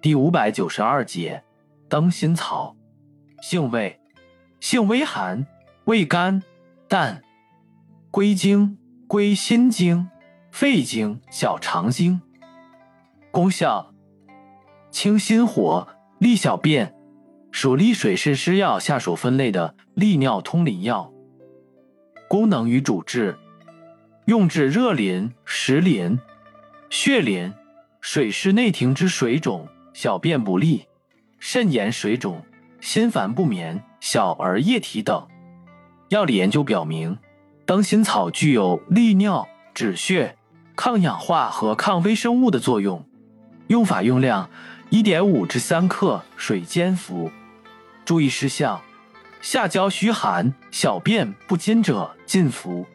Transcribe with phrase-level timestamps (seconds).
[0.00, 1.42] 第五百九十二节，
[1.88, 2.76] 灯心草，
[3.42, 3.98] 性味，
[4.60, 5.44] 性微寒，
[5.86, 6.40] 味甘
[6.86, 7.20] 淡，
[8.08, 8.78] 归经，
[9.08, 10.08] 归心经、
[10.52, 12.20] 肺经、小肠经。
[13.32, 13.92] 功效，
[14.92, 15.88] 清心火，
[16.20, 16.94] 利小便，
[17.50, 21.12] 属利水渗湿药下属分类的利尿通淋药。
[22.28, 23.36] 功能与主治，
[24.26, 26.20] 用治热淋、实淋、
[26.88, 27.52] 血淋、
[28.00, 29.66] 水湿内停之水肿。
[30.00, 30.86] 小便不利、
[31.40, 32.44] 肾炎水肿、
[32.80, 35.26] 心烦不眠、小儿夜啼等。
[36.10, 37.18] 药理研究表明，
[37.66, 40.36] 灯心草具有利尿、止血、
[40.76, 43.04] 抗氧化和抗微生物的作用。
[43.66, 44.48] 用法用量：
[44.88, 47.32] 一点五至三克，水煎服。
[48.04, 48.80] 注意事项：
[49.40, 52.86] 下焦虚寒、小便不津者禁服。